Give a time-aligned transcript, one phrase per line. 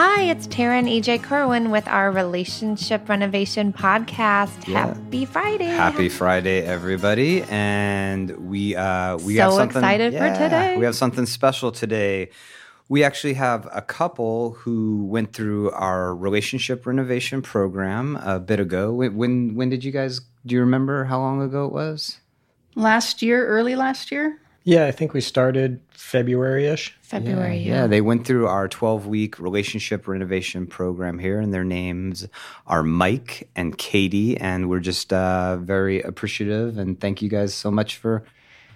[0.00, 4.68] Hi, it's Tara and EJ Kerwin with our relationship renovation podcast.
[4.68, 4.94] Yeah.
[4.94, 5.64] Happy Friday.
[5.64, 7.42] Happy Friday, everybody!
[7.50, 10.76] And we uh, we So have something excited for yeah, today.
[10.76, 12.30] We have something special today.
[12.88, 18.92] We actually have a couple who went through our relationship renovation program a bit ago.
[18.92, 20.20] When when, when did you guys?
[20.46, 22.20] Do you remember how long ago it was?
[22.76, 24.40] last year, early last year.
[24.68, 26.94] Yeah, I think we started February ish.
[27.00, 27.56] February.
[27.56, 32.28] Yeah, they went through our 12 week relationship renovation program here, and their names
[32.66, 34.36] are Mike and Katie.
[34.36, 38.24] And we're just uh, very appreciative and thank you guys so much for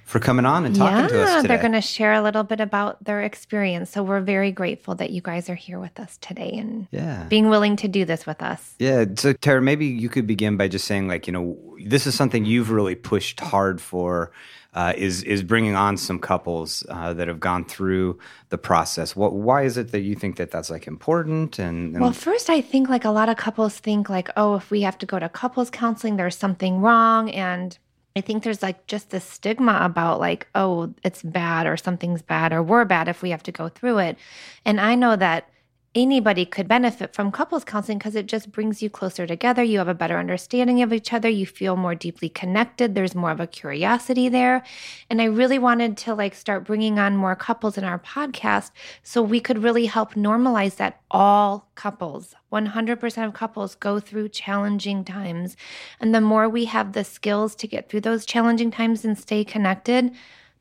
[0.04, 1.48] for coming on and talking to us today.
[1.48, 3.90] they're going to share a little bit about their experience.
[3.90, 7.24] So we're very grateful that you guys are here with us today and yeah.
[7.24, 8.74] being willing to do this with us.
[8.78, 9.04] Yeah.
[9.16, 12.44] So, Tara, maybe you could begin by just saying, like, you know, this is something
[12.44, 14.32] you've really pushed hard for.
[14.74, 19.14] Uh, is is bringing on some couples uh, that have gone through the process.
[19.14, 19.34] What?
[19.34, 21.58] Why is it that you think that that's like important?
[21.58, 24.70] And, and Well, first, I think like a lot of couples think like, oh, if
[24.70, 27.30] we have to go to couples counseling, there's something wrong.
[27.30, 27.78] And
[28.16, 32.52] I think there's like just this stigma about like, oh, it's bad or something's bad
[32.52, 34.18] or we're bad if we have to go through it.
[34.64, 35.48] And I know that
[35.94, 39.62] anybody could benefit from couples counseling because it just brings you closer together.
[39.62, 41.28] You have a better understanding of each other.
[41.28, 42.94] You feel more deeply connected.
[42.94, 44.64] There's more of a curiosity there.
[45.10, 48.70] And I really wanted to like start bringing on more couples in our podcast
[49.02, 55.04] so we could really help normalize that all couples, 100% of couples go through challenging
[55.04, 55.56] times.
[56.00, 59.44] And the more we have the skills to get through those challenging times and stay
[59.44, 60.12] connected,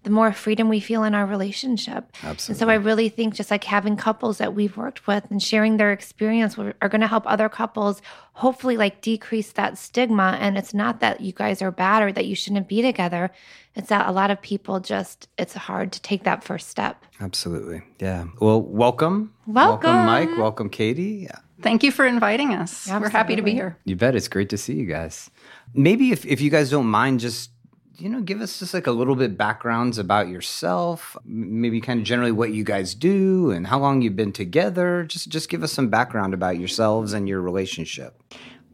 [0.03, 2.11] the more freedom we feel in our relationship.
[2.23, 5.77] And so I really think just like having couples that we've worked with and sharing
[5.77, 8.01] their experience are are going to help other couples
[8.33, 10.37] hopefully like decrease that stigma.
[10.39, 13.29] And it's not that you guys are bad or that you shouldn't be together.
[13.75, 17.05] It's that a lot of people just, it's hard to take that first step.
[17.19, 17.83] Absolutely.
[17.99, 18.25] Yeah.
[18.39, 19.33] Well, welcome.
[19.45, 20.05] Welcome.
[20.05, 20.35] Mike.
[20.37, 21.27] Welcome, Katie.
[21.29, 21.37] Yeah.
[21.61, 22.87] Thank you for inviting us.
[22.89, 23.77] We're happy to be here.
[23.85, 24.15] You bet.
[24.15, 25.29] It's great to see you guys.
[25.75, 27.50] Maybe if, if you guys don't mind, just
[28.01, 31.15] you know, give us just like a little bit backgrounds about yourself.
[31.23, 35.03] Maybe kind of generally what you guys do and how long you've been together.
[35.03, 38.21] Just just give us some background about yourselves and your relationship.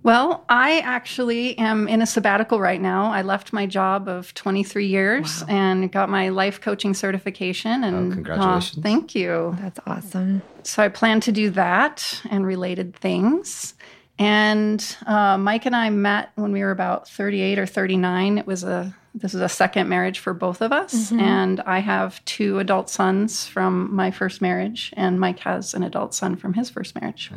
[0.03, 3.11] Well, I actually am in a sabbatical right now.
[3.11, 7.83] I left my job of 23 years and got my life coaching certification.
[7.83, 8.83] And uh, congratulations.
[8.83, 9.57] thank you.
[9.59, 10.43] That's awesome.
[10.63, 13.73] So I plan to do that and related things.
[14.19, 18.38] And uh, Mike and I met when we were about 38 or 39.
[18.38, 22.23] It was a this was a second marriage for both of us, and I have
[22.25, 26.69] two adult sons from my first marriage, and Mike has an adult son from his
[26.69, 27.31] first marriage.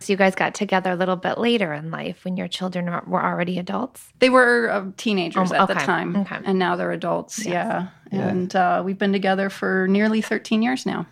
[0.00, 3.24] So you guys got together a little bit later in life when your children were
[3.24, 4.12] already adults.
[4.18, 6.38] They were uh, teenagers Oh, at the time, okay.
[6.44, 7.44] and now they're adults.
[7.46, 11.06] Yeah, and uh, we've been together for nearly 13 years now,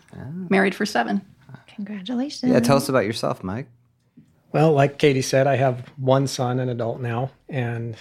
[0.48, 1.20] married for seven.
[1.76, 2.50] Congratulations.
[2.52, 3.68] Yeah, tell us about yourself, Mike.
[4.52, 7.96] Well, like Katie said, I have one son, an adult now, and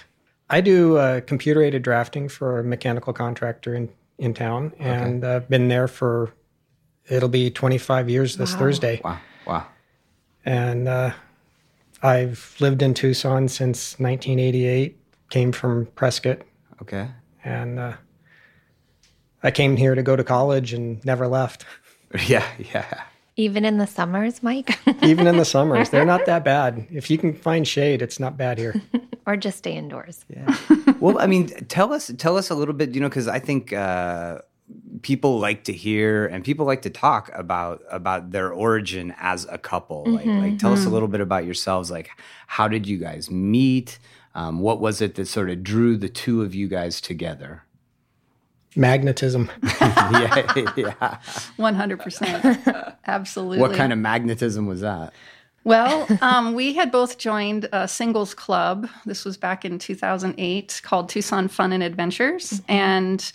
[0.48, 3.88] I do uh, computer aided drafting for a mechanical contractor in,
[4.18, 6.32] in town, and uh, been there for
[7.08, 9.00] it'll be 25 years this Thursday.
[9.04, 9.18] Wow.
[9.46, 9.66] Wow.
[10.44, 11.12] And uh,
[12.02, 16.38] I've lived in Tucson since 1988, came from Prescott,
[16.82, 17.08] Okay.
[17.44, 17.92] and uh,
[19.42, 21.64] I came here to go to college and never left.
[22.26, 23.02] Yeah, yeah.
[23.36, 24.78] Even in the summers, Mike?
[25.02, 26.86] Even in the summers, they're not that bad.
[26.90, 28.80] If you can find shade, it's not bad here.
[29.26, 30.24] or just stay indoors?
[30.28, 30.56] Yeah.
[31.00, 33.72] Well, I mean, tell us tell us a little bit, you know, because I think
[33.72, 34.40] uh,
[35.00, 39.56] people like to hear and people like to talk about about their origin as a
[39.56, 40.04] couple.
[40.06, 41.90] Like, like tell us a little bit about yourselves.
[41.90, 42.10] Like,
[42.48, 43.98] how did you guys meet?
[44.34, 47.64] Um, what was it that sort of drew the two of you guys together?
[48.76, 49.50] Magnetism.
[49.80, 51.18] yeah, yeah.
[51.58, 52.96] 100%.
[53.06, 53.58] Absolutely.
[53.58, 55.12] What kind of magnetism was that?
[55.64, 58.88] Well, um, we had both joined a singles club.
[59.04, 62.62] This was back in 2008 called Tucson Fun and Adventures.
[62.66, 63.30] And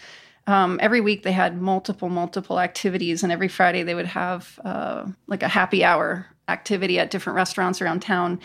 [0.48, 3.21] um, every week they had multiple, multiple activities.
[3.21, 7.81] And every Friday they would have uh, like a happy hour activity at different restaurants
[7.81, 8.39] around town.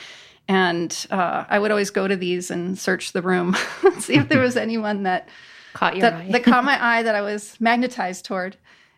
[0.47, 3.56] And uh, I would always go to these and search the room,
[3.99, 5.29] see if there was anyone that
[5.72, 6.28] Caught your that, eye.
[6.32, 8.56] that caught my eye that I was magnetized toward.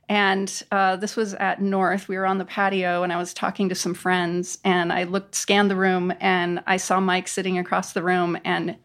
[0.08, 2.08] And uh, this was at North.
[2.08, 4.58] We were on the patio, and I was talking to some friends.
[4.64, 8.38] And I looked, scanned the room, and I saw Mike sitting across the room.
[8.44, 8.76] And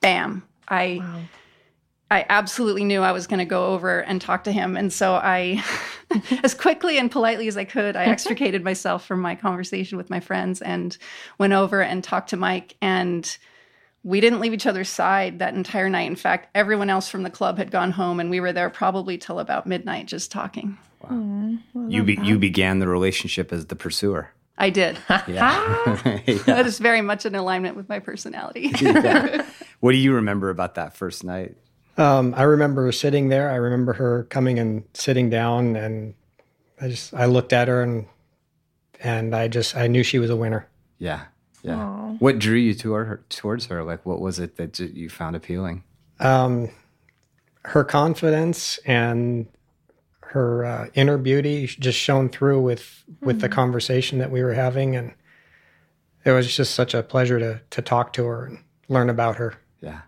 [0.00, 1.26] bam, I,
[2.10, 4.76] I absolutely knew I was going to go over and talk to him.
[4.76, 5.64] And so I,
[6.42, 10.20] as quickly and politely as I could, I extricated myself from my conversation with my
[10.20, 10.96] friends and
[11.38, 12.76] went over and talked to Mike.
[12.82, 13.36] And
[14.06, 16.06] we didn't leave each other's side that entire night.
[16.06, 19.18] In fact, everyone else from the club had gone home, and we were there probably
[19.18, 20.78] till about midnight just talking.
[21.02, 21.56] Wow.
[21.88, 24.30] You be, you began the relationship as the pursuer.
[24.56, 24.96] I did.
[25.26, 26.22] Yeah.
[26.46, 28.72] That is very much in alignment with my personality.
[28.80, 29.44] Yeah.
[29.80, 31.56] What do you remember about that first night?
[31.98, 33.50] Um, I remember sitting there.
[33.50, 36.14] I remember her coming and sitting down, and
[36.80, 38.06] I just I looked at her and
[39.00, 40.68] and I just I knew she was a winner.
[40.98, 41.24] Yeah.
[41.66, 42.16] Yeah.
[42.18, 43.82] What drew you toward her, towards her?
[43.82, 45.82] Like, what was it that you found appealing?
[46.20, 46.70] Um,
[47.64, 49.48] her confidence and
[50.20, 54.94] her uh, inner beauty just shone through with with the conversation that we were having,
[54.94, 55.12] and
[56.24, 58.58] it was just such a pleasure to to talk to her and
[58.88, 59.54] learn about her.
[59.80, 60.02] Yeah.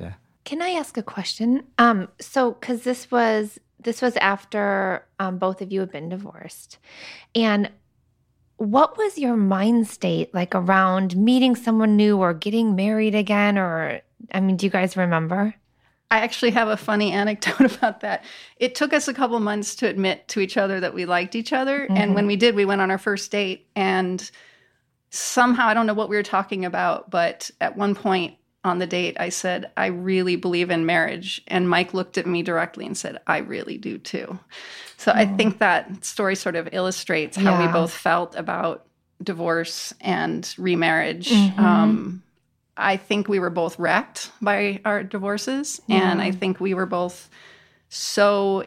[0.00, 0.14] Yeah.
[0.44, 1.64] Can I ask a question?
[1.78, 6.78] Um, so because this was this was after um, both of you had been divorced,
[7.34, 7.70] and
[8.56, 13.58] what was your mind state like around meeting someone new or getting married again?
[13.58, 14.00] Or
[14.32, 15.54] I mean, do you guys remember?
[16.10, 18.24] I actually have a funny anecdote about that.
[18.58, 21.52] It took us a couple months to admit to each other that we liked each
[21.52, 21.84] other.
[21.84, 22.14] And mm-hmm.
[22.14, 23.66] when we did, we went on our first date.
[23.74, 24.30] And
[25.08, 28.86] somehow, I don't know what we were talking about, but at one point on the
[28.86, 31.42] date, I said, I really believe in marriage.
[31.48, 34.38] And Mike looked at me directly and said, I really do too.
[34.96, 38.86] So I think that story sort of illustrates how we both felt about
[39.20, 41.30] divorce and remarriage.
[41.30, 41.58] Mhm.
[41.58, 42.22] Um,
[42.76, 45.82] I think we were both wrecked by our divorces.
[45.88, 47.28] And I think we were both
[47.88, 48.64] so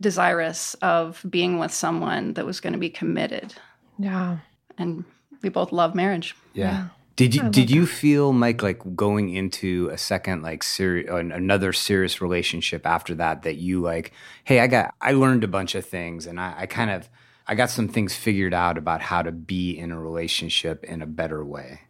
[0.00, 3.54] desirous of being with someone that was going to be committed.
[3.98, 4.38] Yeah.
[4.78, 5.04] And
[5.42, 6.34] we both love marriage.
[6.54, 6.88] Yeah.
[7.16, 12.20] Did you did you feel Mike like going into a second like serious another serious
[12.20, 14.12] relationship after that that you like
[14.44, 17.08] hey I got I learned a bunch of things and I, I kind of
[17.46, 21.06] I got some things figured out about how to be in a relationship in a
[21.06, 21.82] better way.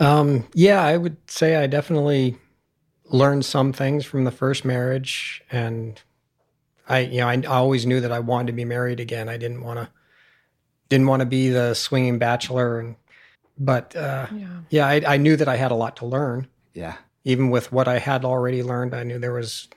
[0.00, 2.36] Um, yeah, I would say I definitely
[3.04, 6.00] learned some things from the first marriage, and
[6.88, 9.28] I, you know, I always knew that I wanted to be married again.
[9.28, 9.90] I didn't want to,
[10.88, 12.96] didn't want to be the swinging bachelor, and
[13.58, 14.46] but uh, Yeah.
[14.70, 16.48] yeah, I, I knew that I had a lot to learn.
[16.74, 16.96] Yeah.
[17.24, 19.68] Even with what I had already learned, I knew there was,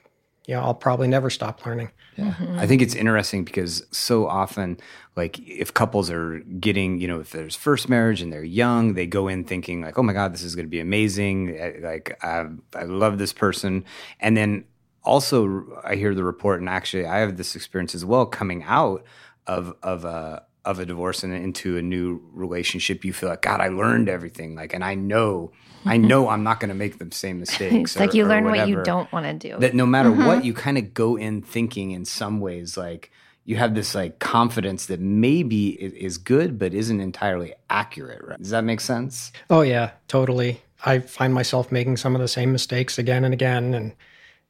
[0.47, 1.91] you know, I'll probably never stop learning.
[2.17, 2.33] Yeah.
[2.33, 2.59] Mm-hmm.
[2.59, 4.77] I think it's interesting because so often,
[5.15, 9.05] like, if couples are getting, you know, if there's first marriage and they're young, they
[9.05, 11.55] go in thinking, like, oh my God, this is going to be amazing.
[11.61, 12.45] I- Like, I,
[12.75, 13.85] I love this person.
[14.19, 14.65] And then
[15.03, 19.05] also, I hear the report, and actually, I have this experience as well coming out
[19.45, 23.05] of, of, a, of a divorce and into a new relationship.
[23.05, 24.55] You feel like, God, I learned everything.
[24.55, 25.51] Like, and I know,
[25.85, 26.07] I mm-hmm.
[26.07, 27.91] know I'm not going to make the same mistakes.
[27.91, 29.57] It's like you or learn what you don't want to do.
[29.59, 30.25] that no matter mm-hmm.
[30.25, 33.11] what you kind of go in thinking in some ways like
[33.45, 38.37] you have this like confidence that maybe it is good but isn't entirely accurate right
[38.37, 40.61] does that make sense Oh yeah, totally.
[40.85, 43.93] I find myself making some of the same mistakes again and again, and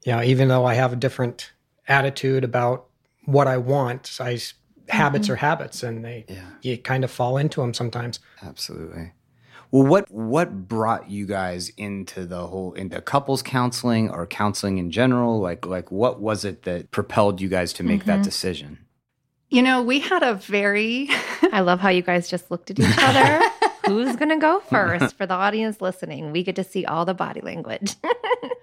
[0.03, 1.51] you know, even though I have a different
[1.87, 2.87] attitude about
[3.25, 4.39] what I want, I
[4.89, 6.25] habits are habits, and they
[6.61, 8.19] you kind of fall into them sometimes.
[8.41, 9.11] absolutely
[9.71, 14.91] well what what brought you guys into the whole into couples counseling or counseling in
[14.91, 18.79] general like like what was it that propelled you guys to make that decision
[19.49, 21.09] You know, we had a very
[21.53, 23.41] I love how you guys just looked at each other.
[23.85, 26.33] Who's going to go first for the audience listening?
[26.33, 27.95] We get to see all the body language.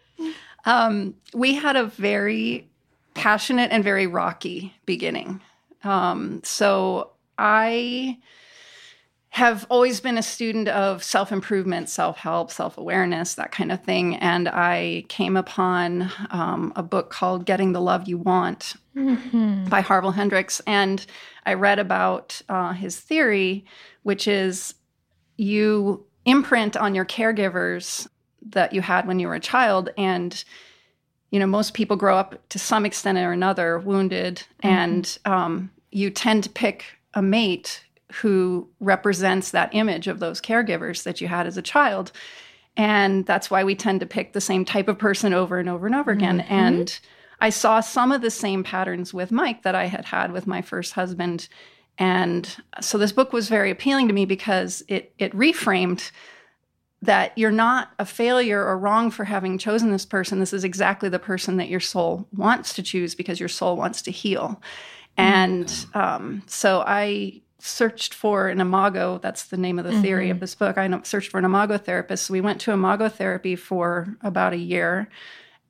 [0.66, 2.68] um, we had a very
[3.14, 5.40] passionate and very rocky beginning.
[5.84, 8.18] Um, so I
[9.34, 13.82] have always been a student of self improvement, self help, self awareness, that kind of
[13.82, 14.14] thing.
[14.16, 18.74] And I came upon um, a book called Getting the Love You Want
[19.68, 20.60] by Harville Hendrix.
[20.68, 21.04] And
[21.44, 23.64] I read about uh, his theory,
[24.04, 24.74] which is
[25.36, 28.06] you imprint on your caregivers
[28.50, 29.90] that you had when you were a child.
[29.98, 30.44] And,
[31.30, 36.10] you know, most people grow up to some extent or another wounded, and um, you
[36.10, 36.84] tend to pick
[37.14, 42.12] a mate who represents that image of those caregivers that you had as a child.
[42.76, 45.86] And that's why we tend to pick the same type of person over and over
[45.86, 46.40] and over again.
[46.40, 46.52] Mm-hmm.
[46.52, 47.00] And
[47.40, 50.62] I saw some of the same patterns with Mike that I had had with my
[50.62, 51.48] first husband.
[51.98, 52.48] And
[52.80, 56.10] so this book was very appealing to me because it it reframed
[57.04, 60.40] that you're not a failure or wrong for having chosen this person.
[60.40, 64.02] This is exactly the person that your soul wants to choose because your soul wants
[64.02, 64.60] to heal.
[65.16, 69.18] And um, so I searched for an imago.
[69.22, 70.76] That's the name of the theory of this book.
[70.76, 72.26] I searched for an imago therapist.
[72.26, 75.08] So we went to imago therapy for about a year.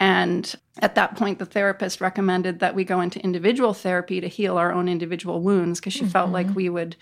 [0.00, 4.57] And at that point, the therapist recommended that we go into individual therapy to heal
[4.57, 6.97] our own individual wounds because she felt like we would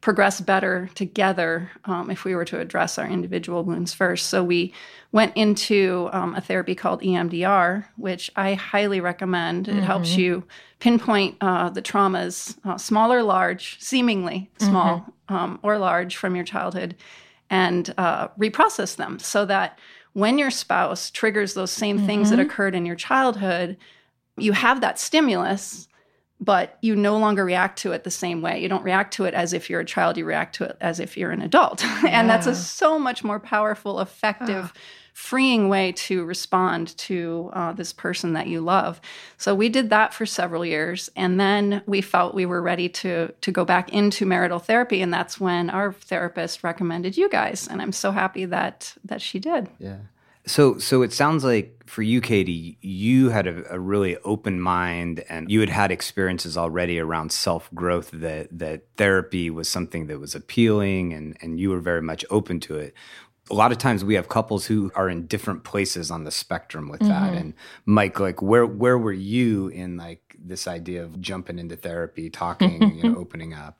[0.00, 4.26] progress better together um, if we were to address our individual wounds first.
[4.26, 4.72] So we
[5.12, 9.68] went into um, a therapy called EMDR, which I highly recommend.
[9.68, 10.44] It helps you
[10.78, 16.44] pinpoint uh, the traumas, uh, small or large, seemingly small um, or large from your
[16.44, 16.94] childhood,
[17.50, 19.78] and uh, reprocess them so that
[20.12, 23.76] when your spouse triggers those same things that occurred in your childhood,
[24.38, 25.85] you have that stimulus
[26.40, 28.60] but you no longer react to it the same way.
[28.60, 31.00] You don't react to it as if you're a child, you react to it as
[31.00, 31.84] if you're an adult.
[32.04, 34.72] and that's a so much more powerful, effective,
[35.14, 39.00] freeing way to respond to uh, this person that you love.
[39.38, 41.08] So we did that for several years.
[41.16, 45.00] And then we felt we were ready to, to go back into marital therapy.
[45.00, 47.66] And that's when our therapist recommended you guys.
[47.66, 49.70] And I'm so happy that that she did.
[49.78, 49.96] Yeah.
[50.46, 55.24] So, so it sounds like for you, Katie, you had a, a really open mind,
[55.28, 58.10] and you had had experiences already around self growth.
[58.12, 62.60] That that therapy was something that was appealing, and and you were very much open
[62.60, 62.94] to it.
[63.50, 66.88] A lot of times we have couples who are in different places on the spectrum
[66.88, 67.30] with that.
[67.30, 67.36] Mm-hmm.
[67.36, 72.30] And Mike, like, where where were you in like this idea of jumping into therapy,
[72.30, 73.78] talking, you know, opening up?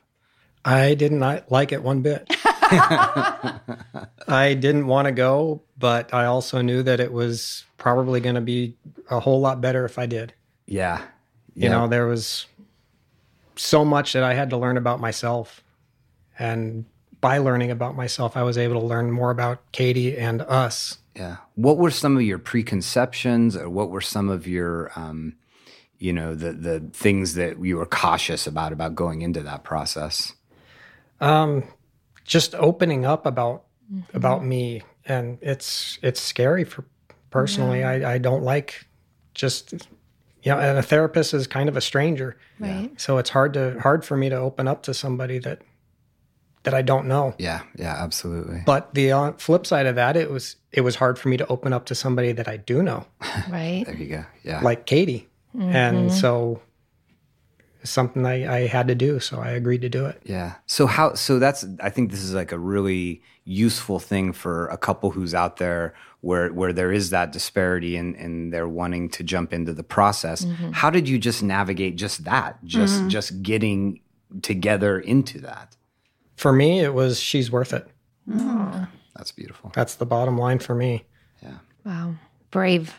[0.65, 2.29] I did not like it one bit.
[4.29, 8.41] I didn't want to go, but I also knew that it was probably going to
[8.41, 8.77] be
[9.11, 10.33] a whole lot better if I did.
[10.67, 11.03] Yeah,
[11.55, 12.47] You know, there was
[13.55, 15.63] so much that I had to learn about myself.
[16.39, 16.85] And
[17.21, 20.99] by learning about myself, I was able to learn more about Katie and us.
[21.15, 21.37] Yeah.
[21.55, 25.37] What were some of your preconceptions, or what were some of your, um,
[25.99, 30.35] you know, the the things that you were cautious about about going into that process?
[31.21, 31.65] Um,
[32.26, 33.64] just opening up about
[34.14, 36.85] about me, and it's it's scary for
[37.30, 37.85] personally.
[37.85, 38.87] I, I don't like
[39.35, 39.73] just
[40.42, 42.90] you know, and a therapist is kind of a stranger, Right.
[43.00, 45.62] so it's hard to hard for me to open up to somebody that
[46.64, 47.35] that I don't know.
[47.38, 47.62] Yeah.
[47.76, 47.95] Yeah.
[47.97, 48.62] Absolutely.
[48.66, 51.47] But the uh, flip side of that, it was it was hard for me to
[51.47, 53.06] open up to somebody that I do know.
[53.49, 53.85] Right.
[53.87, 54.25] There you go.
[54.42, 54.61] Yeah.
[54.62, 55.28] like Katie.
[55.59, 56.62] And so it's
[57.88, 59.21] something I, I had to do.
[59.21, 60.21] So I agreed to do it.
[60.25, 60.55] Yeah.
[60.66, 64.76] So how so that's I think this is like a really useful thing for a
[64.76, 69.23] couple who's out there where where there is that disparity and and they're wanting to
[69.23, 70.45] jump into the process.
[70.45, 70.73] Mm-hmm.
[70.73, 72.62] How did you just navigate just that?
[72.64, 73.09] Just mm-hmm.
[73.09, 74.00] just getting
[74.43, 75.76] together into that.
[76.37, 77.88] For me, it was she's worth it.
[79.16, 79.73] That's beautiful.
[79.75, 81.05] That's the bottom line for me.
[81.43, 81.59] Yeah.
[81.85, 82.14] Wow.
[82.50, 82.95] Brave.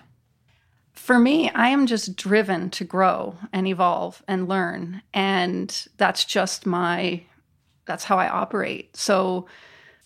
[1.08, 5.02] For me, I am just driven to grow and evolve and learn.
[5.14, 7.24] And that's just my,
[7.86, 8.98] that's how I operate.
[8.98, 9.48] So,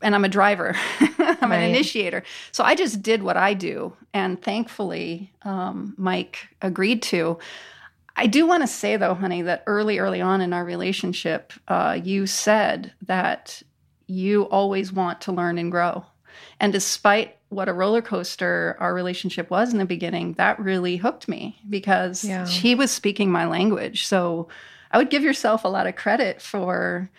[0.03, 1.58] and I'm a driver, I'm Right.
[1.58, 2.22] an initiator.
[2.51, 3.93] So I just did what I do.
[4.13, 7.39] And thankfully, um, Mike agreed to.
[8.15, 12.00] I do want to say, though, honey, that early, early on in our relationship, uh,
[12.03, 13.63] you said that
[14.05, 16.05] you always want to learn and grow.
[16.60, 21.27] And despite what a roller coaster our relationship was in the beginning, that really hooked
[21.27, 22.48] me because Yeah.
[22.48, 24.05] he was speaking my language.
[24.08, 24.48] So
[24.91, 27.10] I would give yourself a lot of credit for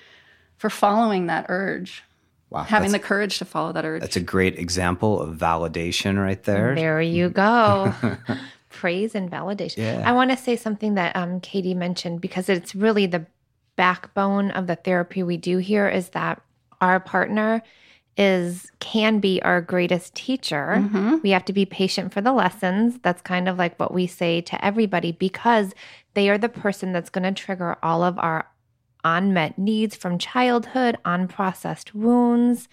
[0.56, 2.02] for following that urge,
[2.50, 2.62] Wow.
[2.62, 4.00] having the courage to follow that urge.
[4.00, 6.74] that's a great example of validation right there.
[6.74, 7.92] There you go.
[8.70, 9.78] Praise and validation.
[9.78, 10.02] Yeah.
[10.04, 13.26] I want to say something that um, Katie mentioned because it's really the
[13.76, 16.40] backbone of the therapy we do here is that
[16.80, 17.62] our partner
[18.16, 20.76] is can be our greatest teacher.
[20.78, 21.22] Mhm.
[21.22, 22.98] We have to be patient for the lessons.
[23.02, 25.74] That's kind of like what we say to everybody because
[26.14, 28.46] they are the person that's going to trigger all of our
[29.04, 32.68] unmet needs from childhood, unprocessed wounds,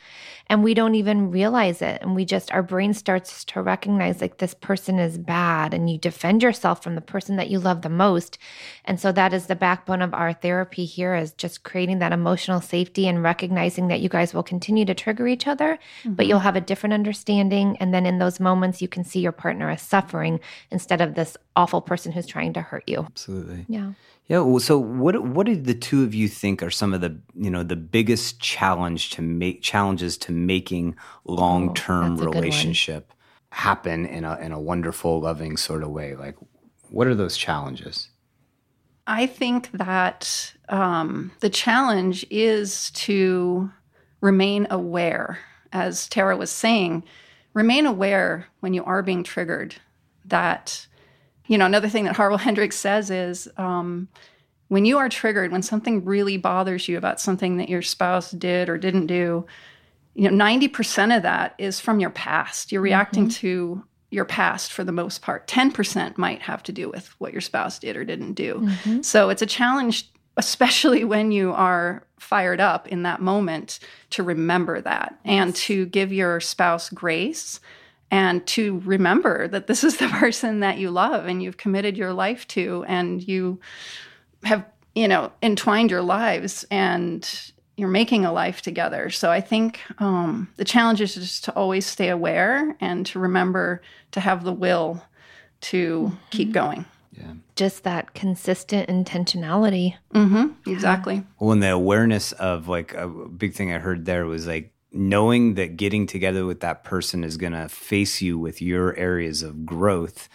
[0.48, 2.02] and we don't even realize it.
[2.02, 5.98] And we just, our brain starts to recognize like this person is bad, and you
[5.98, 8.38] defend yourself from the person that you love the most.
[8.86, 12.62] And so that is the backbone of our therapy here is just creating that emotional
[12.62, 16.30] safety and recognizing that you guys will continue to trigger each other, but mm-hmm.
[16.30, 17.78] you'll have a different understanding.
[17.80, 20.40] And then in those moments, you can see your partner as suffering
[20.72, 23.00] instead of this awful person who's trying to hurt you.
[23.00, 23.66] Absolutely.
[23.68, 23.92] Yeah.
[24.28, 24.40] Yeah.
[24.40, 27.50] Well, so what what did the two of you think are some of the you
[27.50, 32.44] know the biggest challenge to make challenges to making long term that's a good one.
[32.44, 33.14] relationship
[33.52, 36.16] happen in a in a wonderful, loving sort of way?
[36.16, 36.38] Like,
[36.90, 38.10] what are those challenges?
[39.08, 43.72] I think that um, the challenge is to
[44.22, 45.40] remain aware,
[45.74, 47.04] as Tara was saying,
[47.54, 49.76] remain aware when you are being triggered.
[50.26, 50.86] That,
[51.50, 54.08] you know, another thing that Harville Hendrix says is um,
[54.70, 58.70] when you are triggered, when something really bothers you about something that your spouse did
[58.70, 59.46] or didn't do,
[60.14, 62.72] you know, 90% of that is from your past.
[62.72, 65.48] You're reacting to your past for the most part.
[65.48, 68.70] 10% might have to do with what your spouse did or didn't do.
[69.02, 73.80] So it's a challenge especially when you are fired up in that moment,
[74.10, 77.60] to remember that and to give your spouse grace
[78.12, 82.14] and to remember that this is the person that you love and you've committed your
[82.14, 83.60] life to and you
[84.44, 89.10] have, you know, entwined your lives and you're making a life together.
[89.10, 93.82] So I think um, the challenge is just to always stay aware and to remember
[94.12, 95.02] to have the will
[95.62, 96.16] to mm-hmm.
[96.30, 96.86] keep going.
[97.14, 97.34] Yeah.
[97.56, 99.96] Just that consistent intentionality.
[100.14, 100.70] Mm-hmm.
[100.70, 101.24] Exactly.
[101.40, 105.54] Well, and the awareness of like a big thing I heard there was like knowing
[105.56, 109.66] that getting together with that person is going to face you with your areas of
[109.66, 110.28] growth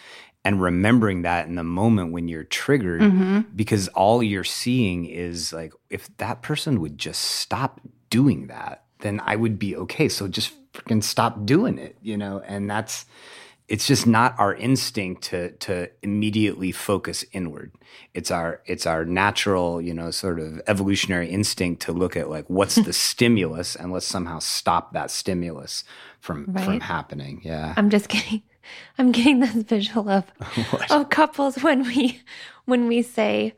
[0.45, 3.41] and remembering that in the moment when you're triggered mm-hmm.
[3.55, 9.19] because all you're seeing is like if that person would just stop doing that then
[9.25, 13.05] i would be okay so just freaking stop doing it you know and that's
[13.67, 17.71] it's just not our instinct to to immediately focus inward.
[18.13, 22.45] It's our it's our natural you know sort of evolutionary instinct to look at like
[22.47, 25.83] what's the stimulus and let's somehow stop that stimulus
[26.19, 26.65] from right?
[26.65, 27.41] from happening.
[27.43, 27.73] Yeah.
[27.77, 28.43] I'm just kidding.
[28.97, 30.25] I'm getting this visual of
[30.89, 32.21] of couples when we
[32.65, 33.53] when we say,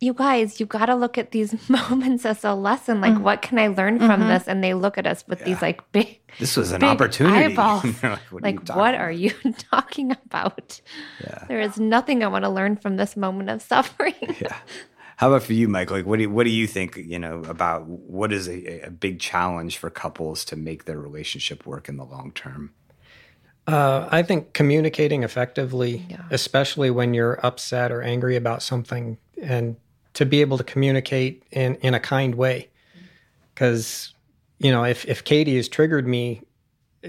[0.00, 3.00] "You guys, you got to look at these moments as a lesson.
[3.00, 3.22] Like, mm-hmm.
[3.22, 4.28] what can I learn from mm-hmm.
[4.28, 5.46] this?" And they look at us with yeah.
[5.46, 6.20] these like big.
[6.38, 7.36] This was an opportunity.
[7.52, 7.84] Eyeballs.
[8.02, 9.30] like, what, like, are, what are you
[9.70, 10.80] talking about?
[11.20, 11.44] Yeah.
[11.48, 14.14] There is nothing I want to learn from this moment of suffering.
[14.40, 14.56] yeah.
[15.16, 15.90] How about for you, Mike?
[15.90, 16.96] Like, what do you, what do you think?
[16.96, 21.66] You know about what is a, a big challenge for couples to make their relationship
[21.66, 22.72] work in the long term?
[23.68, 26.22] Uh, I think communicating effectively, yeah.
[26.30, 29.76] especially when you're upset or angry about something, and
[30.18, 32.68] to be able to communicate in, in a kind way.
[33.54, 34.12] Because,
[34.58, 36.42] you know, if, if Katie has triggered me,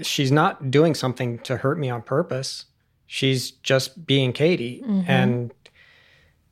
[0.00, 2.66] she's not doing something to hurt me on purpose.
[3.08, 4.84] She's just being Katie.
[4.86, 5.10] Mm-hmm.
[5.10, 5.52] And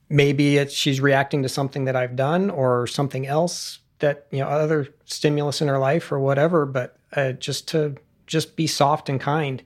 [0.08, 4.48] maybe it's, she's reacting to something that I've done or something else that, you know,
[4.48, 6.66] other stimulus in her life or whatever.
[6.66, 7.94] But uh, just to
[8.26, 9.62] just be soft and kind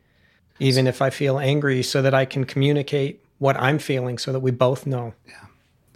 [0.58, 4.40] even if I feel angry, so that I can communicate what I'm feeling so that
[4.40, 5.14] we both know.
[5.26, 5.41] Yeah.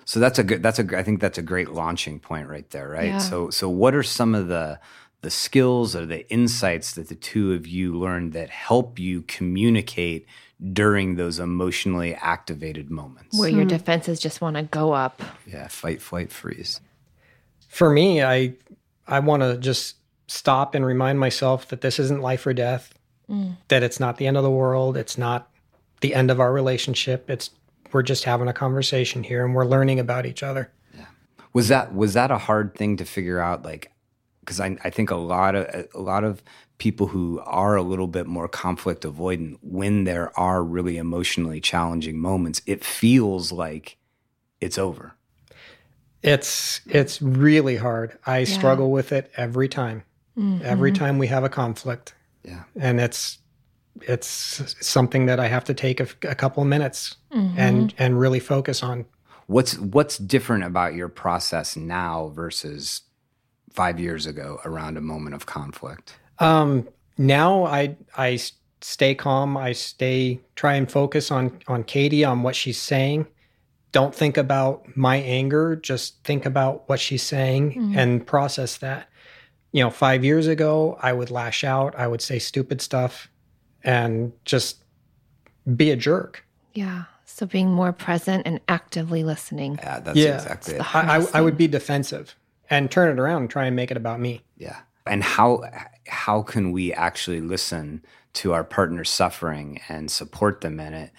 [0.07, 2.89] So that's a good that's a I think that's a great launching point right there,
[2.89, 3.09] right?
[3.09, 3.19] Yeah.
[3.19, 4.81] So so what are some of the
[5.21, 10.27] the skills or the insights that the two of you learned that help you communicate
[10.73, 13.69] during those emotionally activated moments where your hmm.
[13.69, 15.21] defenses just want to go up.
[15.47, 16.81] Yeah, fight, flight, freeze.
[17.69, 18.55] For me, I
[19.07, 19.97] I want to just
[20.29, 22.97] stop and remind myself that this isn't life or death
[23.31, 23.57] mm.
[23.69, 24.97] that it's not the end of the world.
[24.97, 25.51] It's not
[26.01, 27.31] the end of our relationship.
[27.31, 27.51] It's
[27.93, 30.73] we're just having a conversation here and we're learning about each other.
[30.95, 31.07] Yeah.
[31.53, 33.65] Was that was that a hard thing to figure out?
[33.65, 33.93] Like,
[34.41, 36.43] because I, I think a lot of a lot of
[36.79, 42.19] people who are a little bit more conflict avoidant, when there are really emotionally challenging
[42.19, 43.97] moments, it feels like
[44.61, 45.15] it's over.
[46.23, 48.19] It's it's really hard.
[48.27, 48.45] I yeah.
[48.45, 50.03] struggle with it every time.
[50.37, 50.65] Mm-hmm.
[50.65, 52.15] Every time we have a conflict.
[52.45, 52.65] Yeah.
[52.79, 53.39] And it's
[54.03, 57.59] it's something that I have to take a, a couple of minutes mm-hmm.
[57.59, 59.07] and and really focus on.
[59.47, 63.03] What's what's different about your process now versus
[63.71, 66.17] five years ago around a moment of conflict?
[66.39, 68.39] Um, now I I
[68.81, 69.57] stay calm.
[69.57, 73.27] I stay try and focus on on Katie on what she's saying.
[73.93, 75.77] Don't think about my anger.
[75.77, 77.99] Just think about what she's saying mm-hmm.
[77.99, 79.09] and process that
[79.77, 83.29] you know, five years ago, I would lash out, I would say stupid stuff
[83.87, 84.85] and just
[85.77, 86.45] be a jerk.
[86.75, 87.05] Yeah.
[87.25, 89.79] So being more present and actively listening.
[89.83, 90.35] Yeah, that's yeah.
[90.35, 90.95] exactly it.
[90.95, 92.35] I, I, I, would be defensive
[92.69, 94.43] and turn it around and try and make it about me.
[94.57, 94.81] Yeah.
[95.07, 95.63] And how
[96.09, 98.03] how can we actually listen
[98.35, 101.11] to our partner's suffering and support them in it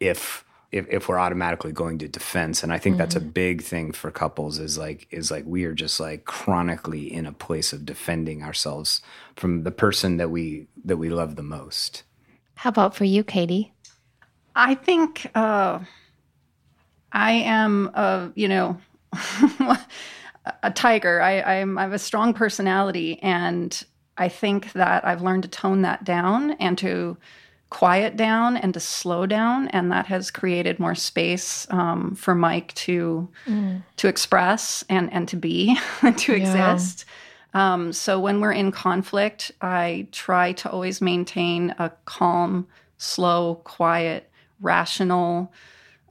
[0.00, 2.98] if if, if we're automatically going to defense and i think mm-hmm.
[2.98, 3.30] that's a mm-hmm.
[3.30, 7.32] big thing for couples is like is like we are just like chronically in a
[7.32, 9.00] place of defending ourselves
[9.36, 12.02] from the person that we that we love the most
[12.56, 13.72] how about for you katie
[14.54, 15.78] i think uh
[17.12, 18.78] i am a you know
[20.62, 23.84] a tiger I, I'm, I have a strong personality and
[24.18, 27.16] i think that i've learned to tone that down and to
[27.68, 32.72] quiet down and to slow down and that has created more space um, for mike
[32.74, 33.82] to mm.
[33.96, 35.76] to express and and to be
[36.16, 36.38] to yeah.
[36.38, 37.04] exist
[37.56, 42.66] um, so when we're in conflict i try to always maintain a calm
[42.98, 45.52] slow quiet rational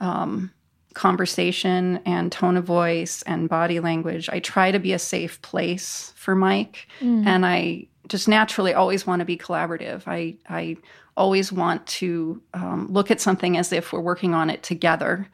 [0.02, 0.52] um,
[0.94, 6.14] conversation and tone of voice and body language i try to be a safe place
[6.16, 7.26] for mike mm.
[7.26, 10.76] and i just naturally always want to be collaborative i i
[11.18, 15.28] always want to um, look at something as if we're working on it together.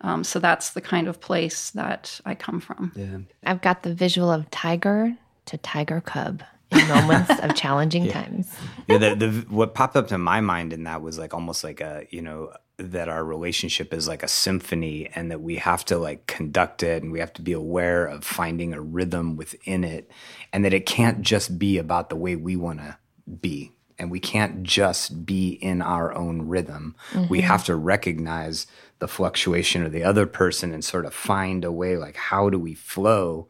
[0.00, 2.92] Um, so that's the kind of place that I come from.
[2.94, 3.18] Yeah.
[3.44, 8.54] I've got the visual of tiger to tiger cub in moments of challenging times.
[8.88, 11.80] yeah, the, the what popped up to my mind in that was like almost like
[11.80, 15.96] a you know that our relationship is like a symphony and that we have to
[15.96, 20.10] like conduct it and we have to be aware of finding a rhythm within it
[20.52, 22.96] and that it can't just be about the way we want to
[23.40, 26.96] be and we can't just be in our own rhythm.
[27.12, 27.28] Mm-hmm.
[27.28, 28.66] We have to recognize
[28.98, 32.58] the fluctuation of the other person and sort of find a way like how do
[32.58, 33.48] we flow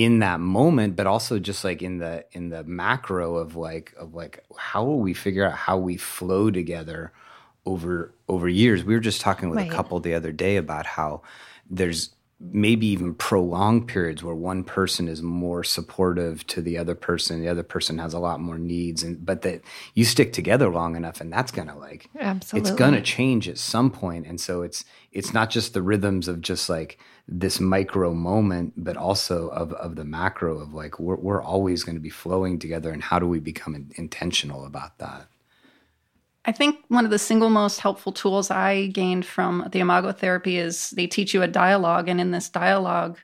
[0.00, 4.14] in that moment but also just like in the in the macro of like of
[4.14, 7.12] like how will we figure out how we flow together
[7.66, 9.70] over over years we were just talking with right.
[9.70, 11.20] a couple the other day about how
[11.68, 17.42] there's maybe even prolonged periods where one person is more supportive to the other person
[17.42, 19.60] the other person has a lot more needs and but that
[19.94, 23.90] you stick together long enough and that's gonna like absolutely it's gonna change at some
[23.90, 26.98] point and so it's it's not just the rhythms of just like
[27.28, 31.94] this micro moment but also of of the macro of like we're, we're always going
[31.94, 35.26] to be flowing together and how do we become in, intentional about that
[36.44, 40.56] I think one of the single most helpful tools I gained from the Imago therapy
[40.56, 42.08] is they teach you a dialogue.
[42.08, 43.18] And in this dialogue,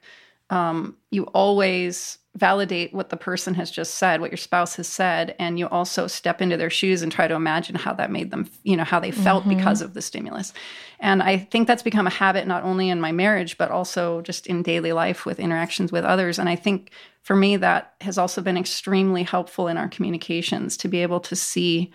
[0.50, 5.34] um, you always validate what the person has just said, what your spouse has said,
[5.38, 8.48] and you also step into their shoes and try to imagine how that made them,
[8.62, 9.56] you know, how they felt mm-hmm.
[9.56, 10.52] because of the stimulus.
[11.00, 14.46] And I think that's become a habit not only in my marriage, but also just
[14.46, 16.38] in daily life with interactions with others.
[16.38, 16.90] And I think
[17.22, 21.34] for me, that has also been extremely helpful in our communications to be able to
[21.34, 21.90] see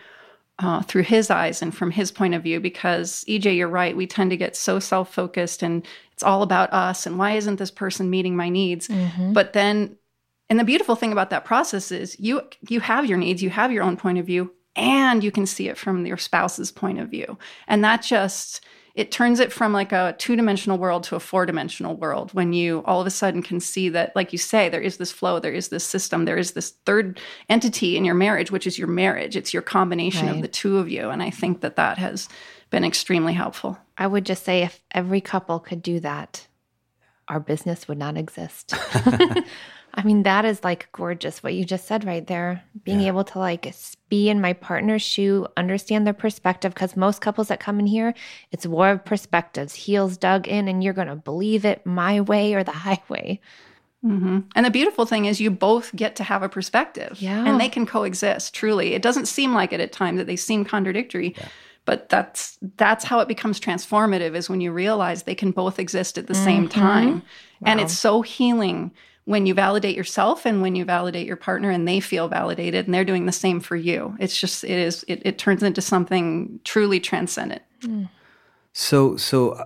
[0.60, 4.06] uh, through his eyes and from his point of view because ej you're right we
[4.06, 8.10] tend to get so self-focused and it's all about us and why isn't this person
[8.10, 9.34] meeting my needs mm-hmm.
[9.34, 9.96] but then
[10.50, 13.72] and the beautiful thing about that process is you you have your needs you have
[13.72, 17.10] your own point of view and you can see it from your spouse's point of
[17.10, 17.38] view
[17.68, 18.64] and that just
[19.02, 22.54] it turns it from like a two dimensional world to a four dimensional world when
[22.54, 25.40] you all of a sudden can see that, like you say, there is this flow,
[25.40, 28.88] there is this system, there is this third entity in your marriage, which is your
[28.88, 29.36] marriage.
[29.36, 30.36] It's your combination right.
[30.36, 31.10] of the two of you.
[31.10, 32.30] And I think that that has
[32.70, 33.76] been extremely helpful.
[33.98, 36.46] I would just say if every couple could do that,
[37.28, 38.76] our business would not exist.
[39.93, 42.63] I mean, that is like gorgeous what you just said right there.
[42.84, 43.08] Being yeah.
[43.08, 43.73] able to like
[44.10, 46.73] be in my partner's shoe, understand their perspective.
[46.73, 48.13] Because most couples that come in here,
[48.51, 52.54] it's war of perspectives, heels dug in, and you're going to believe it my way
[52.54, 53.39] or the highway.
[54.06, 54.39] Mm-hmm.
[54.56, 57.45] And the beautiful thing is, you both get to have a perspective, yeah.
[57.45, 58.54] and they can coexist.
[58.54, 61.47] Truly, it doesn't seem like it at times that they seem contradictory, yeah.
[61.86, 64.34] but that's that's how it becomes transformative.
[64.34, 66.43] Is when you realize they can both exist at the mm-hmm.
[66.43, 67.21] same time, wow.
[67.67, 68.91] and it's so healing
[69.32, 72.94] when you validate yourself and when you validate your partner and they feel validated and
[72.94, 74.13] they're doing the same for you.
[74.20, 77.62] It's just it is it, it turns into something truly transcendent.
[77.80, 78.10] Mm.
[78.74, 79.58] so so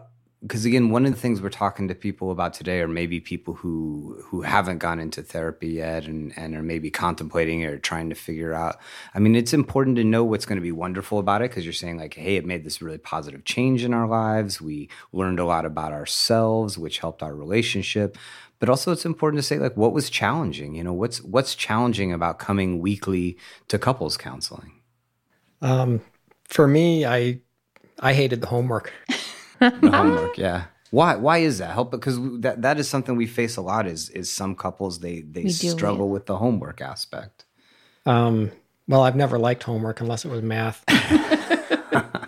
[0.41, 3.19] because uh, again one of the things we're talking to people about today are maybe
[3.19, 8.09] people who who haven't gone into therapy yet and and are maybe contemplating or trying
[8.09, 8.77] to figure out.
[9.15, 11.73] I mean it's important to know what's going to be wonderful about it because you're
[11.73, 14.61] saying like hey it made this really positive change in our lives.
[14.61, 18.15] We learned a lot about ourselves which helped our relationship
[18.59, 20.75] but also it's important to say like what was challenging?
[20.75, 23.37] You know what's what's challenging about coming weekly
[23.67, 24.81] to couples counseling?
[25.61, 26.01] Um,
[26.45, 27.39] for me i
[27.99, 28.93] i hated the homework.
[29.59, 30.65] The homework yeah.
[30.91, 31.71] Why why is that?
[31.71, 35.21] Help because that that is something we face a lot is is some couples they
[35.21, 37.45] they struggle with the homework aspect.
[38.05, 38.51] Um
[38.87, 40.83] well i've never liked homework unless it was math.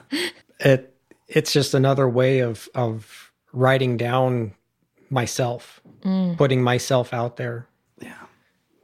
[0.60, 0.96] It
[1.28, 4.54] it's just another way of of writing down
[5.10, 6.38] myself, mm.
[6.38, 7.68] putting myself out there.
[8.00, 8.14] Yeah.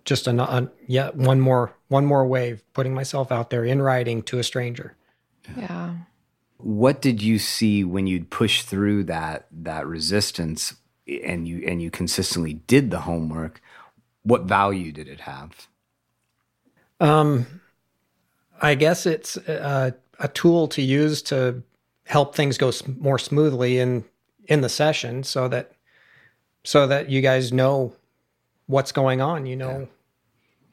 [0.05, 4.21] Just a, a yeah, one more one more wave, putting myself out there in writing
[4.23, 4.95] to a stranger.
[5.55, 5.61] Yeah.
[5.61, 5.93] yeah.
[6.57, 10.75] What did you see when you'd push through that that resistance
[11.07, 13.61] and you and you consistently did the homework?
[14.23, 15.67] What value did it have?
[16.99, 17.61] Um
[18.61, 21.63] I guess it's a, a tool to use to
[22.05, 24.05] help things go more smoothly in
[24.45, 25.72] in the session so that
[26.63, 27.93] so that you guys know
[28.67, 29.87] what's going on, you know.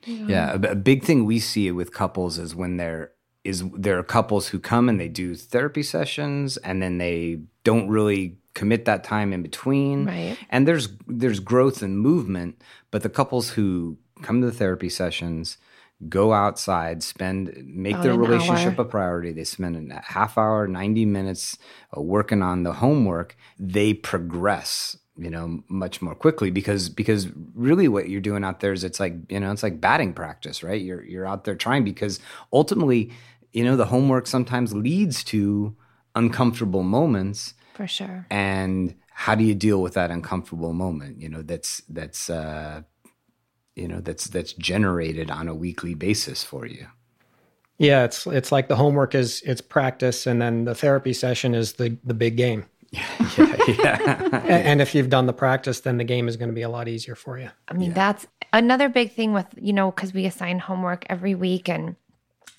[0.05, 3.12] Yeah, yeah a, a big thing we see with couples is when there
[3.44, 7.88] is there are couples who come and they do therapy sessions and then they don't
[7.88, 10.07] really commit that time in between.
[10.07, 10.37] Right.
[10.50, 15.59] And there's there's growth and movement, but the couples who come to the therapy sessions
[16.09, 18.87] go outside, spend make About their relationship hour.
[18.87, 19.33] a priority.
[19.33, 21.59] They spend a half hour, 90 minutes
[21.96, 23.37] uh, working on the homework.
[23.59, 28.73] They progress you know much more quickly because because really what you're doing out there
[28.73, 31.85] is it's like you know it's like batting practice right you're you're out there trying
[31.85, 32.19] because
[32.53, 33.13] ultimately
[33.53, 35.77] you know the homework sometimes leads to
[36.15, 38.27] uncomfortable moments For sure.
[38.31, 41.21] And how do you deal with that uncomfortable moment?
[41.21, 42.83] You know, that's that's uh,
[43.77, 46.87] you know that's that's generated on a weekly basis for you.
[47.79, 51.75] Yeah, it's it's like the homework is it's practice, and then the therapy session is
[51.75, 52.65] the the big game.
[52.93, 53.07] Yeah,
[53.39, 54.23] yeah, yeah.
[54.33, 56.68] and, and if you've done the practice, then the game is going to be a
[56.68, 57.51] lot easier for you.
[57.68, 61.68] I mean, that's another big thing with, you know, because we assign homework every week
[61.68, 61.96] and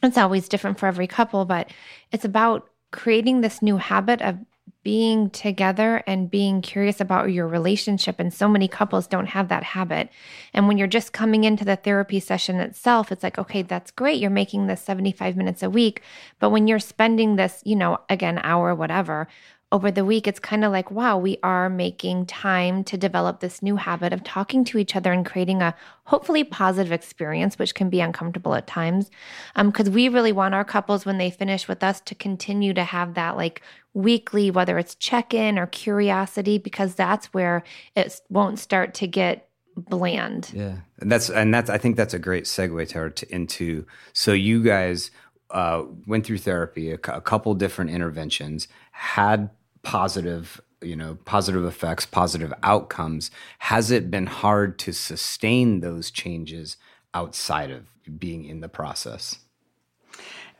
[0.03, 1.69] it's always different for every couple, but
[2.11, 4.37] it's about creating this new habit of
[4.83, 8.19] being together and being curious about your relationship.
[8.19, 10.09] And so many couples don't have that habit.
[10.53, 14.19] And when you're just coming into the therapy session itself, it's like, okay, that's great.
[14.19, 16.01] You're making this 75 minutes a week.
[16.39, 19.27] But when you're spending this, you know, again, hour, whatever,
[19.71, 23.61] over the week, it's kind of like, wow, we are making time to develop this
[23.61, 27.89] new habit of talking to each other and creating a hopefully positive experience, which can
[27.89, 29.09] be uncomfortable at times.
[29.55, 32.83] Because um, we really want our couples, when they finish with us, to continue to
[32.83, 33.61] have that like
[33.93, 37.63] weekly, whether it's check in or curiosity, because that's where
[37.95, 40.51] it won't start to get bland.
[40.53, 40.79] Yeah.
[40.99, 44.63] And that's, and that's, I think that's a great segue to, to into, so you
[44.63, 45.11] guys,
[45.49, 49.49] uh, went through therapy, a, a couple different interventions, had
[49.83, 56.77] positive you know positive effects positive outcomes has it been hard to sustain those changes
[57.13, 57.87] outside of
[58.19, 59.39] being in the process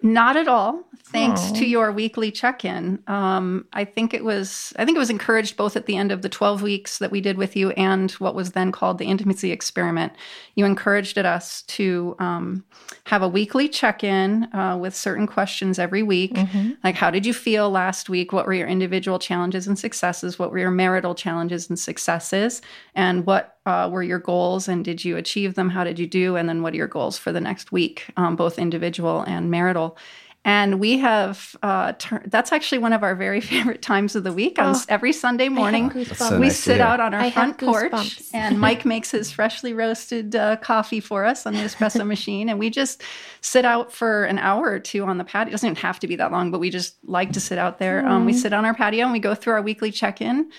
[0.02, 0.84] not at all.
[1.06, 1.58] Thanks Aww.
[1.58, 3.04] to your weekly check-in.
[3.08, 6.22] Um, I think it was I think it was encouraged both at the end of
[6.22, 9.52] the 12 weeks that we did with you and what was then called the intimacy
[9.52, 10.14] experiment.
[10.56, 12.64] You encouraged us to um,
[13.06, 16.72] have a weekly check-in uh, with certain questions every week, mm-hmm.
[16.84, 18.32] like how did you feel last week?
[18.32, 20.40] What were your individual challenges and successes?
[20.40, 22.62] What were your marital challenges and successes?
[22.96, 25.70] And what uh, were your goals and did you achieve them?
[25.70, 26.36] How did you do?
[26.36, 29.98] And then what are your goals for the next week, um, both individual and marital?
[30.44, 34.34] And we have, uh, ter- that's actually one of our very favorite times of the
[34.34, 34.58] week.
[34.58, 38.20] On oh, every Sunday morning, so we nice sit out on our I front porch
[38.34, 42.50] and Mike makes his freshly roasted uh, coffee for us on the espresso machine.
[42.50, 43.04] And we just
[43.42, 45.50] sit out for an hour or two on the patio.
[45.50, 47.78] It doesn't even have to be that long, but we just like to sit out
[47.78, 48.02] there.
[48.02, 48.08] Mm.
[48.08, 50.50] Um, we sit on our patio and we go through our weekly check in.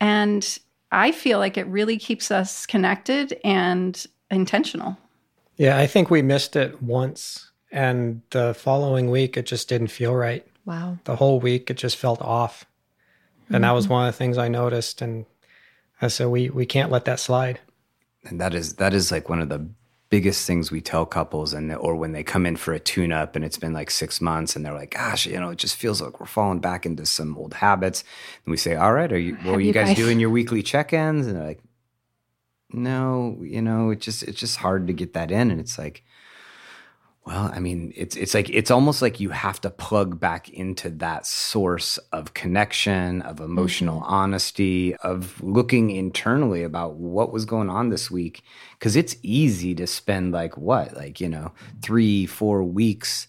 [0.00, 0.58] And
[0.92, 4.96] I feel like it really keeps us connected and intentional.
[5.56, 7.50] Yeah, I think we missed it once.
[7.72, 10.46] And the following week, it just didn't feel right.
[10.64, 10.98] Wow.
[11.04, 12.64] The whole week, it just felt off.
[13.48, 13.62] And mm-hmm.
[13.62, 13.94] that was mm-hmm.
[13.94, 15.02] one of the things I noticed.
[15.02, 15.26] And
[16.00, 17.60] I said, we, we can't let that slide.
[18.24, 19.66] And that is, that is like one of the
[20.08, 23.34] biggest things we tell couples and or when they come in for a tune up
[23.34, 26.00] and it's been like 6 months and they're like gosh you know it just feels
[26.00, 28.04] like we're falling back into some old habits.
[28.44, 30.62] And we say all right are you well you, you guys, guys doing your weekly
[30.62, 31.26] check-ins?
[31.26, 31.60] And they're like
[32.72, 35.50] no you know it just it's just hard to get that in.
[35.50, 36.04] And it's like
[37.26, 40.90] well, I mean, it's it's like it's almost like you have to plug back into
[40.90, 44.14] that source of connection, of emotional mm-hmm.
[44.14, 48.44] honesty, of looking internally about what was going on this week.
[48.78, 51.50] Cause it's easy to spend like what, like, you know,
[51.82, 53.26] three, four weeks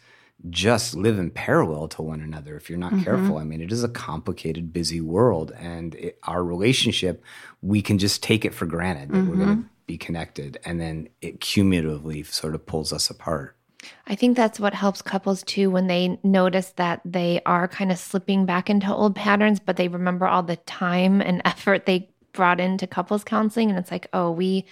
[0.51, 3.03] just live in parallel to one another if you're not mm-hmm.
[3.03, 3.37] careful.
[3.37, 5.51] I mean, it is a complicated, busy world.
[5.57, 7.23] And it, our relationship,
[7.63, 9.29] we can just take it for granted that mm-hmm.
[9.29, 10.59] we're going to be connected.
[10.63, 13.56] And then it cumulatively sort of pulls us apart.
[14.07, 17.97] I think that's what helps couples too when they notice that they are kind of
[17.97, 22.59] slipping back into old patterns, but they remember all the time and effort they brought
[22.59, 23.69] into couples counseling.
[23.69, 24.65] And it's like, oh, we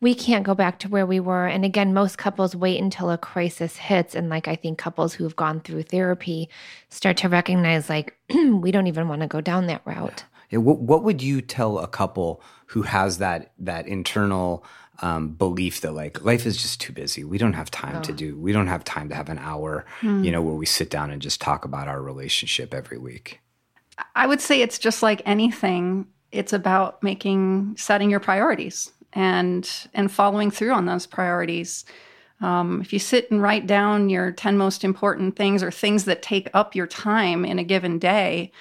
[0.00, 1.46] we can't go back to where we were.
[1.46, 4.14] And again, most couples wait until a crisis hits.
[4.14, 6.50] And like I think couples who've gone through therapy
[6.90, 10.24] start to recognize like we don't even want to go down that route.
[10.50, 10.58] Yeah.
[10.58, 14.64] What, what would you tell a couple who has that that internal
[15.00, 17.24] um, belief that like life is just too busy.
[17.24, 18.02] We don't have time oh.
[18.02, 18.36] to do.
[18.36, 20.24] We don't have time to have an hour, hmm.
[20.24, 23.40] you know, where we sit down and just talk about our relationship every week.
[24.14, 26.06] I would say it's just like anything.
[26.32, 31.84] It's about making setting your priorities and and following through on those priorities.
[32.40, 36.20] Um, if you sit and write down your 10 most important things or things that
[36.20, 38.52] take up your time in a given day,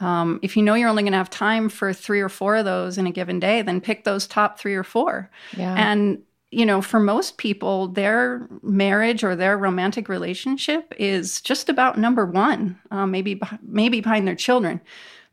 [0.00, 2.64] um, if you know you're only going to have time for three or four of
[2.64, 5.30] those in a given day, then pick those top three or four.
[5.56, 5.74] Yeah.
[5.76, 11.98] And you know, for most people, their marriage or their romantic relationship is just about
[11.98, 14.80] number one, uh, maybe maybe behind their children,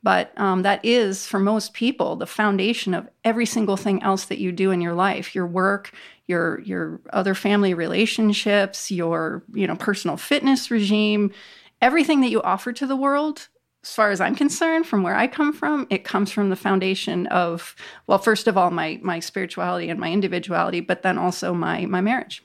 [0.04, 4.40] but um, that is for most people the foundation of every single thing else that
[4.40, 5.94] you do in your life, your work,
[6.28, 11.32] your your other family relationships, your you know personal fitness regime,
[11.82, 13.48] everything that you offer to the world
[13.86, 17.28] as far as I'm concerned, from where I come from, it comes from the foundation
[17.28, 17.76] of,
[18.08, 22.02] well, first of all, my my spirituality and my individuality, but then also my my
[22.02, 22.44] marriage.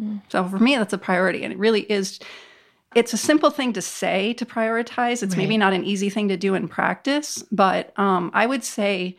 [0.00, 0.22] Mm.
[0.28, 2.20] So for me, that's a priority, and it really is
[2.94, 5.22] it's a simple thing to say to prioritize.
[5.22, 9.16] It's maybe not an easy thing to do in practice, but um, I would say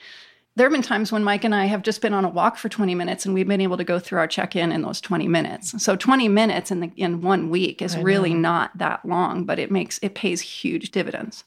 [0.56, 2.68] there have been times when Mike and I have just been on a walk for
[2.68, 5.82] 20 minutes and we've been able to go through our check-in in those 20 minutes.
[5.84, 9.72] So 20 minutes in the in one week is really not that long, but it
[9.72, 11.44] makes it pays huge dividends.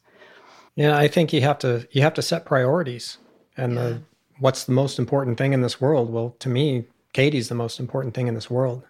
[0.75, 3.19] Yeah, I think you have to you have to set priorities.
[3.57, 4.03] And the
[4.39, 6.11] what's the most important thing in this world?
[6.11, 8.83] Well, to me, Katie's the most important thing in this world.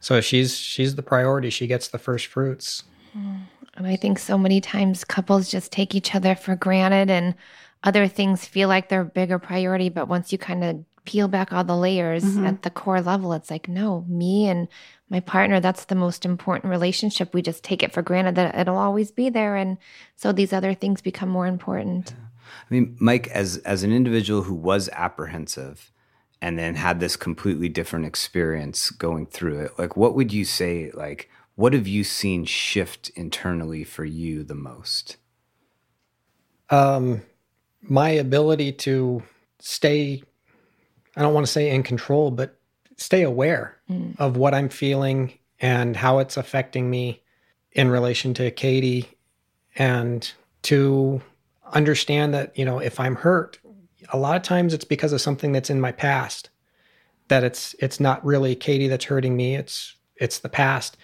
[0.00, 1.50] So she's she's the priority.
[1.50, 2.84] She gets the first fruits.
[3.16, 3.42] Mm,
[3.74, 7.34] and I think so many times couples just take each other for granted and
[7.82, 9.88] other things feel like they're a bigger priority.
[9.88, 13.50] But once you kind of peel back all the layers at the core level, it's
[13.50, 14.68] like, no, me and
[15.08, 17.34] my partner, that's the most important relationship.
[17.34, 19.56] We just take it for granted that it'll always be there.
[19.56, 19.78] And
[20.16, 22.14] so these other things become more important.
[22.14, 25.92] I mean, Mike, as as an individual who was apprehensive
[26.40, 30.90] and then had this completely different experience going through it, like what would you say,
[30.92, 35.16] like, what have you seen shift internally for you the most?
[36.70, 37.22] Um,
[37.82, 39.22] my ability to
[39.58, 40.22] stay,
[41.16, 42.58] I don't want to say in control, but
[42.96, 43.76] stay aware
[44.18, 47.22] of what I'm feeling and how it's affecting me
[47.72, 49.08] in relation to Katie
[49.76, 50.30] and
[50.62, 51.20] to
[51.72, 53.58] understand that, you know, if I'm hurt,
[54.12, 56.50] a lot of times it's because of something that's in my past
[57.28, 60.96] that it's it's not really Katie that's hurting me it's it's the past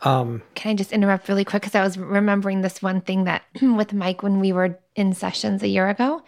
[0.00, 1.62] um Can I just interrupt really quick?
[1.62, 5.62] Because I was remembering this one thing that with Mike when we were in sessions
[5.62, 6.22] a year ago.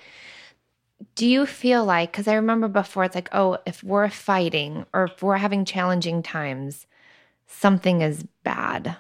[1.15, 5.05] Do you feel like, because I remember before, it's like, oh, if we're fighting or
[5.05, 6.87] if we're having challenging times,
[7.47, 8.97] something is bad.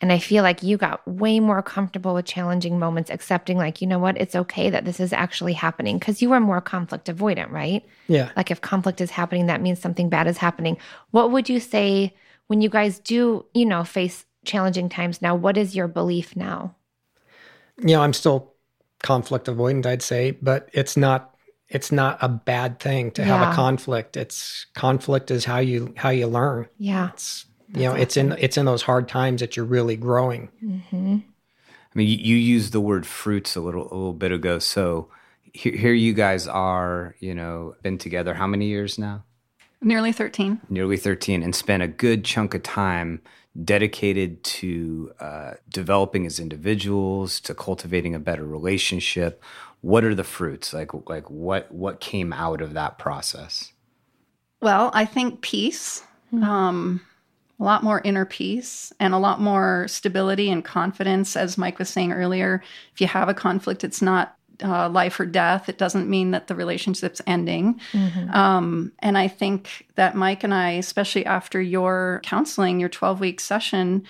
[0.00, 3.86] And I feel like you got way more comfortable with challenging moments, accepting, like, you
[3.86, 7.50] know what, it's okay that this is actually happening because you were more conflict avoidant,
[7.50, 7.84] right?
[8.08, 10.76] yeah Like, if conflict is happening, that means something bad is happening.
[11.12, 12.14] What would you say
[12.48, 15.36] when you guys do, you know, face challenging times now?
[15.36, 16.74] What is your belief now?
[17.78, 18.52] you know i'm still
[19.02, 21.31] conflict avoidant i'd say but it's not
[21.74, 26.10] it's not a bad thing to have a conflict it's conflict is how you how
[26.10, 27.10] you learn Yeah.
[27.12, 30.48] it's you know it's in it's in those hard times that you're really growing
[31.94, 34.58] I mean, you, you used the word fruits a little a little bit ago.
[34.58, 35.08] So
[35.52, 39.24] here, here you guys are, you know, been together how many years now?
[39.82, 40.60] Nearly 13.
[40.70, 43.20] Nearly 13, and spent a good chunk of time
[43.64, 49.42] dedicated to uh, developing as individuals, to cultivating a better relationship.
[49.82, 50.72] What are the fruits?
[50.72, 53.72] Like, like what what came out of that process?
[54.60, 57.00] Well, I think peace, um,
[57.58, 61.36] a lot more inner peace, and a lot more stability and confidence.
[61.36, 62.62] As Mike was saying earlier,
[62.94, 65.68] if you have a conflict, it's not uh, life or death.
[65.68, 67.80] It doesn't mean that the relationship's ending.
[68.32, 73.40] Um, and I think that Mike and I, especially after your counseling, your 12 week
[73.40, 74.04] session,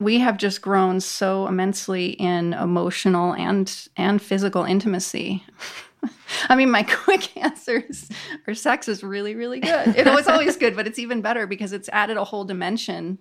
[0.00, 5.44] we have just grown so immensely in emotional and and physical intimacy.
[6.48, 8.08] I mean, my quick answer is
[8.46, 9.96] our sex is really, really good.
[9.96, 13.18] You know, it's always good, but it's even better because it's added a whole dimension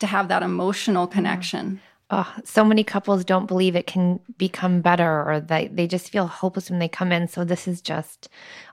[0.00, 1.80] to have that emotional connection.
[2.10, 6.26] Oh, so many couples don't believe it can become better or they, they just feel
[6.26, 7.28] hopeless when they come in.
[7.28, 8.30] So this is just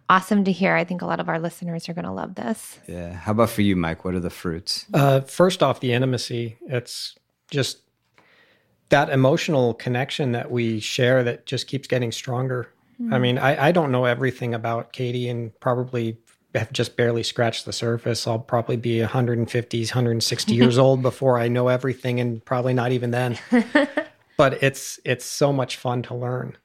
[0.07, 0.73] awesome to hear.
[0.73, 2.79] I think a lot of our listeners are going to love this.
[2.87, 3.11] Yeah.
[3.11, 4.05] How about for you, Mike?
[4.05, 4.85] What are the fruits?
[4.93, 7.15] uh first off the intimacy it's
[7.49, 7.79] just
[8.89, 12.69] that emotional connection that we share that just keeps getting stronger.
[12.99, 13.21] I mm-hmm.
[13.21, 16.17] mean I, I don't know everything about katie and probably
[16.53, 18.25] have just barely scratched the surface.
[18.25, 23.11] I'll probably be 150 160 years old before i know everything and probably not even
[23.11, 23.37] then.
[24.37, 26.57] But it's it's so much fun to learn.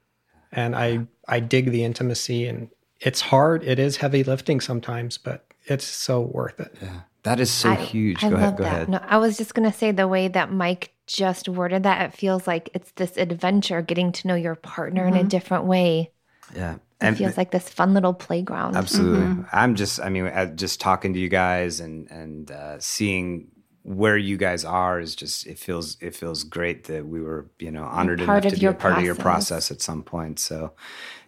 [0.51, 3.63] And i i dig the intimacy and it's hard.
[3.63, 6.75] It is heavy lifting sometimes but it's so worth it
[7.23, 8.23] That is so I- huge.
[8.23, 8.57] I go love ahead.
[8.57, 8.73] Go that.
[8.73, 8.89] ahead.
[8.89, 12.13] No, I was just going to say the way that Mike just worded that, it
[12.17, 16.11] feels like it's this adventure getting to know your partner in a different way.
[16.55, 16.77] Yeah.
[17.01, 18.75] It feels like this fun little playground.
[18.75, 19.43] Absolutely.
[19.51, 23.47] I'm just, I mean, uh, just talking to you guys and and uh, seeing
[23.83, 27.71] where you guys are is just it feels it feels great that we were you
[27.71, 29.49] know honored part enough to be your a part of your process.
[29.49, 30.37] process at some point.
[30.39, 30.73] So,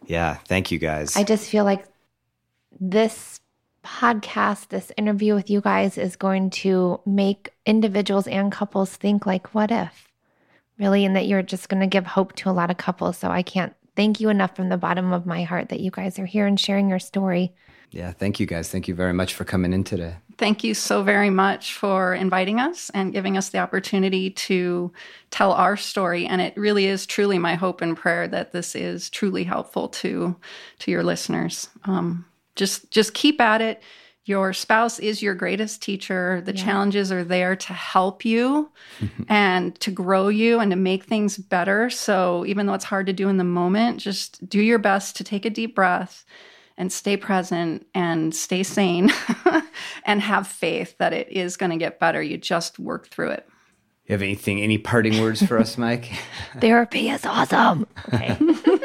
[0.06, 1.18] yeah, thank you guys.
[1.18, 1.86] I just feel like
[2.80, 3.40] this
[3.84, 9.54] podcast, this interview with you guys is going to make individuals and couples think like,
[9.54, 10.08] what if?
[10.80, 13.18] Really, and that you're just going to give hope to a lot of couples.
[13.18, 16.18] So I can't thank you enough from the bottom of my heart that you guys
[16.18, 17.54] are here and sharing your story.
[17.92, 18.70] yeah, thank you guys.
[18.70, 20.16] Thank you very much for coming in today.
[20.40, 24.92] Thank you so very much for inviting us and giving us the opportunity to
[25.30, 26.26] tell our story.
[26.26, 30.36] And it really is truly my hope and prayer that this is truly helpful to
[30.80, 31.70] to your listeners.
[31.86, 32.26] Um,
[32.56, 33.82] just just keep at it.
[34.26, 36.42] Your spouse is your greatest teacher.
[36.46, 36.64] The yeah.
[36.64, 38.72] challenges are there to help you
[39.28, 41.90] and to grow you and to make things better.
[41.90, 45.24] So, even though it's hard to do in the moment, just do your best to
[45.24, 46.26] take a deep breath
[46.78, 49.12] and stay present and stay sane
[50.06, 52.22] and have faith that it is going to get better.
[52.22, 53.48] You just work through it.
[54.06, 56.12] You have anything, any parting words for us, Mike?
[56.60, 57.88] Therapy is awesome.
[58.14, 58.38] Okay.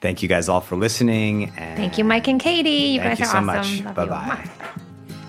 [0.01, 1.51] Thank you guys all for listening.
[1.51, 2.69] thank you, Mike and Katie.
[2.69, 3.93] You guys are so awesome.
[3.93, 4.49] Bye bye.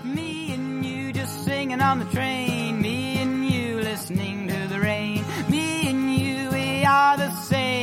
[0.03, 2.81] Me and you just singing on the train.
[2.81, 5.23] Me and you listening to the rain.
[5.47, 7.82] Me and you, we are the same.